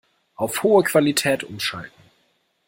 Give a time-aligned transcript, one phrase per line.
[0.35, 1.93] Auf hohe Qualität umschalten.